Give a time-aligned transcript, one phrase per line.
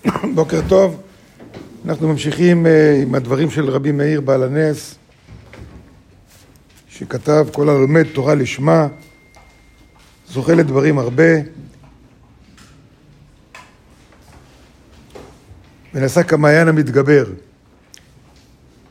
[0.34, 1.02] בוקר טוב,
[1.84, 4.94] אנחנו ממשיכים אה, עם הדברים של רבי מאיר בעל הנס,
[6.88, 8.86] שכתב כל הלומד תורה לשמה,
[10.28, 11.32] זוכה לדברים הרבה,
[15.94, 17.24] ונעשה כמעיין המתגבר.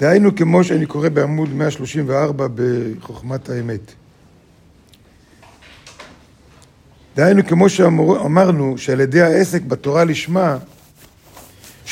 [0.00, 3.92] דהיינו כמו שאני קורא בעמוד 134 בחוכמת האמת.
[7.16, 10.58] דהיינו, כמו שאמרנו, שעל ידי העסק בתורה לשמה,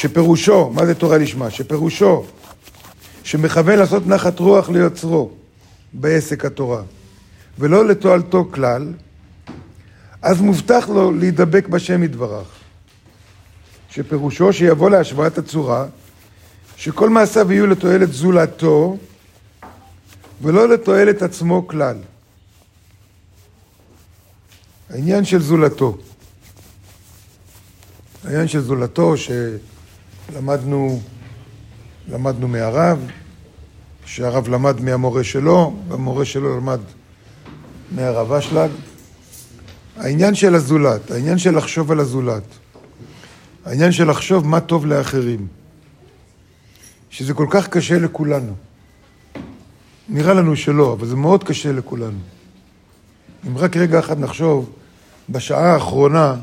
[0.00, 1.50] שפירושו, מה זה תורה לשמה?
[1.50, 2.24] שפירושו
[3.24, 5.30] שמכוון לעשות נחת רוח ליוצרו
[5.92, 6.82] בעסק התורה,
[7.58, 8.92] ולא לתועלתו כלל,
[10.22, 12.46] אז מובטח לו להידבק בשם יתברך.
[13.90, 15.86] שפירושו שיבוא להשוואת הצורה,
[16.76, 18.96] שכל מעשיו יהיו לתועלת זולתו,
[20.42, 21.96] ולא לתועלת עצמו כלל.
[24.90, 25.98] העניין של זולתו.
[28.24, 29.79] העניין של זולתו שלמדנו
[32.08, 32.98] למדנו מהרב,
[34.04, 36.80] שהרב למד מהמורה שלו, והמורה שלו למד
[37.90, 38.70] מהרב אשלג.
[39.96, 42.42] העניין של הזולת, העניין של לחשוב על הזולת,
[43.64, 45.46] העניין של לחשוב מה טוב לאחרים,
[47.10, 48.54] שזה כל כך קשה לכולנו.
[50.08, 52.18] נראה לנו שלא, אבל זה מאוד קשה לכולנו.
[53.46, 54.70] אם רק רגע אחד נחשוב
[55.28, 56.36] בשעה האחרונה,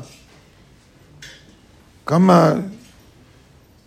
[2.06, 2.52] כמה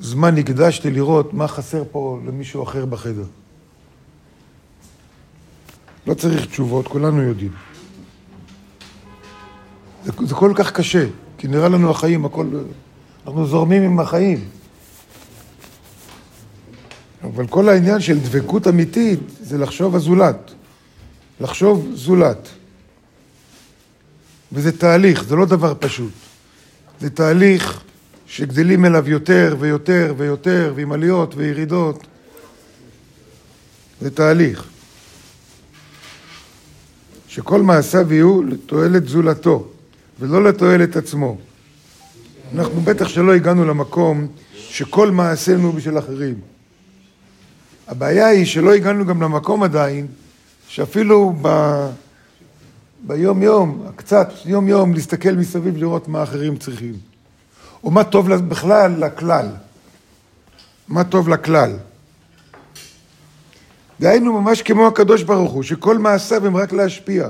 [0.02, 3.26] זמן הקדשתי לראות מה חסר פה למישהו אחר בחדר.
[6.08, 7.52] לא צריך תשובות, כולנו יודעים.
[10.06, 11.06] זה, זה כל כך קשה,
[11.38, 12.48] כי נראה לנו החיים, הכל...
[13.26, 14.50] אנחנו זורמים עם החיים.
[17.24, 20.54] אבל כל העניין של דבקות אמיתית זה לחשוב הזולת.
[21.40, 22.50] לחשוב זולת.
[24.52, 26.12] וזה תהליך, זה לא דבר פשוט.
[27.00, 27.84] זה תהליך
[28.32, 32.08] שגדלים אליו יותר ויותר ויותר, ועם עליות וירידות.
[34.02, 34.66] זה תהליך.
[37.28, 39.68] שכל מעשיו יהיו לתועלת זולתו,
[40.20, 41.38] ולא לתועלת עצמו.
[42.56, 46.36] אנחנו בטח שלא הגענו למקום שכל מעשינו בשביל אחרים.
[47.88, 50.08] הבעיה היא שלא הגענו גם למקום עדיין,
[50.68, 51.48] שאפילו ב...
[53.04, 57.11] ביום יום, קצת יום יום, להסתכל מסביב לראות מה אחרים צריכים.
[57.84, 59.48] או מה טוב בכלל לכלל.
[60.88, 61.78] מה טוב לכלל.
[64.00, 67.30] דהיינו ממש כמו הקדוש ברוך הוא, שכל מעשיו הם רק להשפיע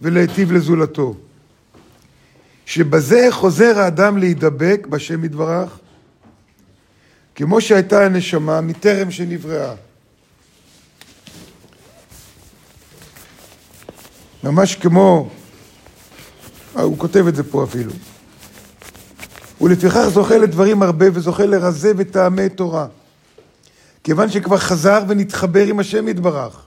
[0.00, 1.14] ולהיטיב לזולתו.
[2.66, 5.78] שבזה חוזר האדם להידבק בשם יתברך,
[7.34, 9.74] כמו שהייתה הנשמה מטרם שנבראה.
[14.44, 15.30] ממש כמו,
[16.76, 17.92] אה, הוא כותב את זה פה אפילו.
[19.60, 22.86] ולפיכך זוכה לדברים הרבה וזוכה לרזה וטעמי תורה.
[24.04, 26.66] כיוון שכבר חזר ונתחבר עם השם יתברך.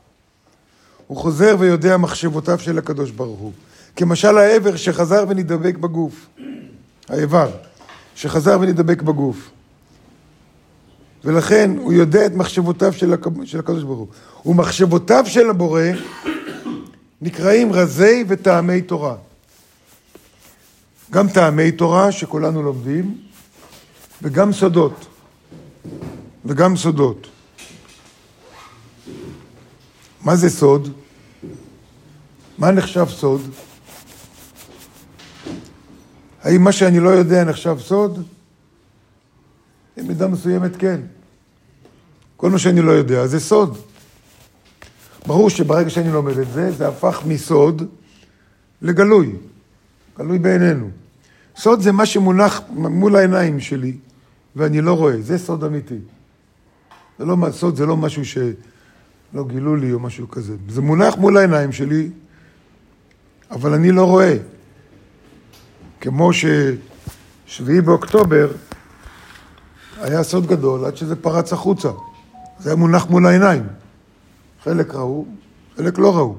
[1.07, 3.51] הוא חוזר ויודע מחשבותיו של הקדוש ברוך הוא.
[3.95, 6.27] כמשל האבר שחזר ונדבק בגוף.
[7.09, 7.49] האיבר
[8.15, 9.49] שחזר ונדבק בגוף.
[11.23, 14.07] ולכן הוא יודע את מחשבותיו של, הקדוש ברוך הוא.
[14.45, 15.81] ומחשבותיו של הבורא
[17.21, 19.15] נקראים רזי וטעמי תורה.
[21.11, 23.17] גם טעמי תורה שכולנו לומדים,
[24.21, 25.07] וגם סודות.
[26.45, 27.27] וגם סודות.
[30.23, 30.89] מה זה סוד?
[32.57, 33.41] מה נחשב סוד?
[36.43, 38.27] האם מה שאני לא יודע נחשב סוד?
[39.97, 41.01] במידה מסוימת כן.
[42.37, 43.77] כל מה שאני לא יודע זה סוד.
[45.27, 47.83] ברור שברגע שאני לומד את זה, זה הפך מסוד
[48.81, 49.35] לגלוי,
[50.17, 51.00] גלוי בעינינו.
[51.55, 53.97] סוד זה מה שמונח מול העיניים שלי,
[54.55, 55.99] ואני לא רואה, זה סוד אמיתי.
[57.19, 60.55] זה לא, סוד זה לא משהו שלא גילו לי או משהו כזה.
[60.69, 62.09] זה מונח מול העיניים שלי,
[63.51, 64.37] אבל אני לא רואה.
[66.01, 68.51] כמו ששביעי באוקטובר
[70.01, 71.89] היה סוד גדול עד שזה פרץ החוצה.
[72.59, 73.63] זה היה מונח מול העיניים.
[74.63, 75.25] חלק ראו,
[75.77, 76.35] חלק לא ראו.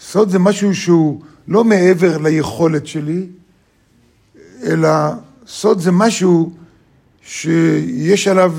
[0.00, 3.26] סוד זה משהו שהוא לא מעבר ליכולת שלי,
[4.62, 4.88] אלא
[5.46, 6.52] סוד זה משהו
[7.22, 8.54] שיש עליו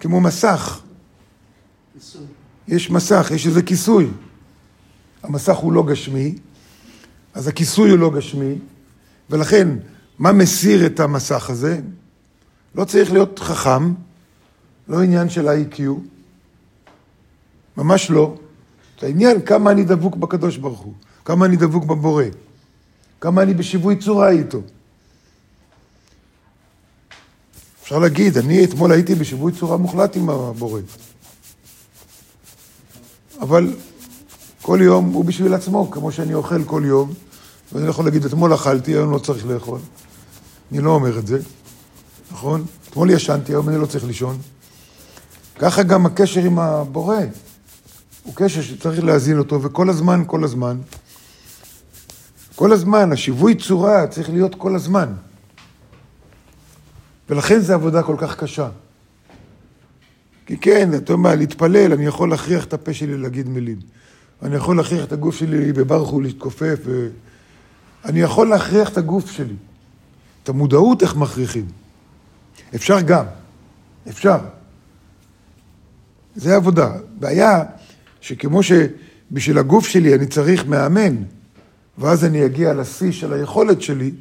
[0.00, 0.80] כמו מסך.
[1.94, 2.22] כיסוי.
[2.68, 4.08] יש מסך, יש איזה כיסוי.
[5.22, 6.34] המסך הוא לא גשמי,
[7.34, 8.54] אז הכיסוי הוא לא גשמי,
[9.30, 9.68] ולכן,
[10.18, 11.80] מה מסיר את המסך הזה?
[12.74, 13.94] לא צריך להיות חכם,
[14.88, 15.80] לא עניין של ה-IQ,
[17.76, 18.36] ממש לא.
[19.00, 20.92] זה העניין כמה אני דבוק בקדוש ברוך הוא,
[21.24, 22.24] כמה אני דבוק בבורא.
[23.20, 24.60] כמה אני בשיווי צורה איתו.
[27.82, 30.80] אפשר להגיד, אני אתמול הייתי בשיווי צורה מוחלט עם הבורא.
[33.40, 33.76] אבל
[34.62, 37.12] כל יום הוא בשביל עצמו, כמו שאני אוכל כל יום,
[37.72, 39.80] ואני לא יכול להגיד, אתמול אכלתי, היום לא צריך לאכול.
[40.72, 41.38] אני לא אומר את זה,
[42.32, 42.64] נכון?
[42.90, 44.38] אתמול ישנתי, היום אני לא צריך לישון.
[45.58, 47.16] ככה גם הקשר עם הבורא.
[48.28, 50.76] הוא קשר שצריך להזין אותו, וכל הזמן, כל הזמן.
[52.54, 55.12] כל הזמן, השיווי צורה צריך להיות כל הזמן.
[57.28, 58.68] ולכן זו עבודה כל כך קשה.
[60.46, 63.78] כי כן, אתה יודע מה, להתפלל, אני יכול להכריח את הפה שלי להגיד מילים.
[64.42, 66.78] אני יכול להכריח את הגוף שלי בברך הוא להתכופף.
[66.84, 67.08] ו...
[68.04, 69.56] אני יכול להכריח את הגוף שלי.
[70.42, 71.66] את המודעות איך מכריחים.
[72.74, 73.24] אפשר גם,
[74.08, 74.38] אפשר.
[76.36, 76.92] זה עבודה.
[77.18, 77.64] בעיה
[78.20, 81.16] שכמו שבשביל הגוף שלי אני צריך מאמן,
[81.98, 84.12] ואז אני אגיע לשיא של היכולת שלי,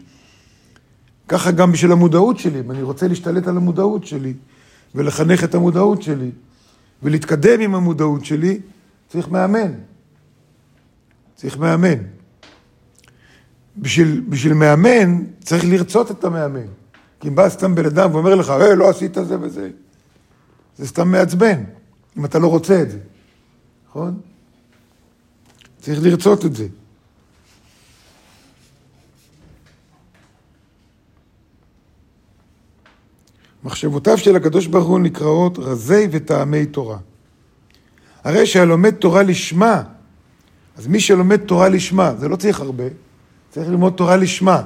[1.27, 2.59] ככה גם בשביל המודעות שלי.
[2.59, 4.33] אם אני רוצה להשתלט על המודעות שלי
[4.95, 6.31] ולחנך את המודעות שלי
[7.03, 8.59] ולהתקדם עם המודעות שלי,
[9.09, 9.71] צריך מאמן.
[11.35, 11.97] צריך מאמן.
[13.77, 16.67] בשביל, בשביל מאמן צריך לרצות את המאמן.
[17.19, 19.69] כי אם בא סתם בן אדם ואומר לך, אה, לא עשית זה וזה,
[20.77, 21.63] זה סתם מעצבן,
[22.17, 22.97] אם אתה לא רוצה את זה,
[23.97, 24.19] נכון?
[25.79, 26.67] צריך לרצות את זה.
[33.63, 36.97] מחשבותיו של הקדוש ברוך הוא נקראות רזי וטעמי תורה.
[38.23, 39.83] הרי שהלומד תורה לשמה,
[40.75, 42.83] אז מי שלומד תורה לשמה, זה לא צריך הרבה,
[43.49, 44.61] צריך ללמוד תורה לשמה.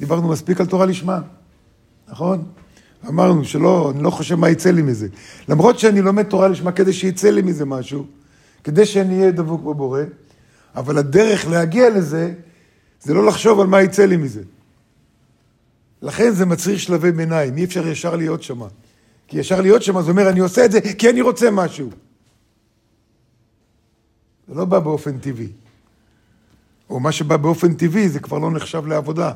[0.00, 1.20] דיברנו מספיק על תורה לשמה,
[2.08, 2.44] נכון?
[3.08, 5.08] אמרנו שלא, אני לא חושב מה יצא לי מזה.
[5.48, 8.06] למרות שאני לומד תורה לשמה כדי שיצא לי מזה משהו,
[8.64, 10.02] כדי שאני אהיה דבוק בבורא,
[10.74, 12.34] אבל הדרך להגיע לזה,
[13.02, 14.42] זה לא לחשוב על מה יצא לי מזה.
[16.02, 18.60] לכן זה מצריך שלבי ביניים, אי אפשר ישר להיות שם.
[19.28, 21.90] כי ישר להיות שם, זה אומר, אני עושה את זה כי אני רוצה משהו.
[24.48, 25.48] זה לא בא באופן טבעי.
[26.90, 29.32] או מה שבא באופן טבעי, זה כבר לא נחשב לעבודה.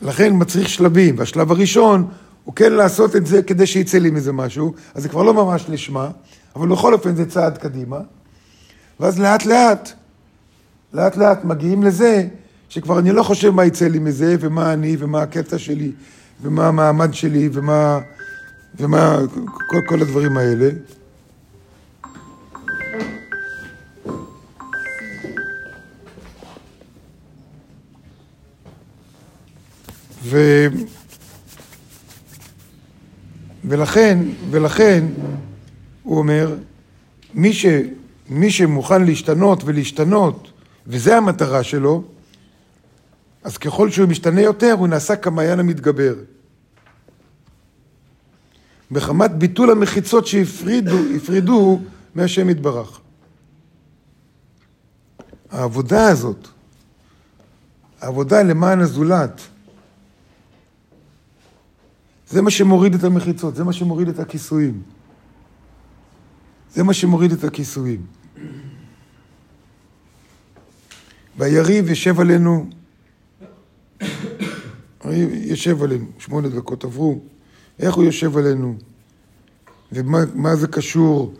[0.00, 2.08] לכן מצריך שלבים, והשלב הראשון
[2.44, 5.64] הוא כן לעשות את זה כדי שיצא לי מזה משהו, אז זה כבר לא ממש
[5.68, 6.10] לשמה,
[6.56, 8.00] אבל בכל אופן זה צעד קדימה.
[9.00, 9.92] ואז לאט לאט,
[10.92, 12.28] לאט לאט מגיעים לזה
[12.68, 15.92] שכבר אני לא חושב מה יצא לי מזה, ומה אני, ומה הקטע שלי,
[16.42, 17.98] ומה המעמד שלי, ומה,
[18.78, 19.18] ומה
[19.66, 20.70] כל, כל הדברים האלה.
[30.24, 30.66] ו...
[33.72, 34.18] ולכן,
[34.50, 35.04] ולכן,
[36.02, 36.56] הוא אומר,
[37.34, 37.66] מי, ש,
[38.28, 40.50] מי שמוכן להשתנות ולהשתנות,
[40.86, 42.04] וזו המטרה שלו,
[43.44, 46.14] אז ככל שהוא משתנה יותר, הוא נעשה כמעיין המתגבר.
[48.90, 51.80] מחמת ביטול המחיצות שהפרידו
[52.14, 53.00] מהשם יתברך.
[55.50, 56.48] העבודה הזאת,
[58.00, 59.40] העבודה למען הזולת,
[62.32, 64.82] זה מה שמוריד את המחיצות, זה מה שמוריד את הכיסויים.
[66.74, 68.06] זה מה שמוריד את הכיסויים.
[71.38, 72.66] והיריב יושב עלינו,
[75.30, 77.20] יושב עלינו, שמונה דקות עברו,
[77.78, 78.76] איך הוא יושב עלינו,
[79.92, 81.34] ומה זה קשור,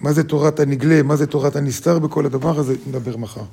[0.00, 3.44] מה זה תורת הנגלה, מה זה תורת הנסתר בכל הדבר הזה, נדבר מחר.